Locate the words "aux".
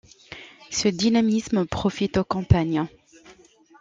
2.17-2.23